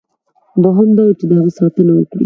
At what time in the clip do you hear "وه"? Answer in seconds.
1.09-1.13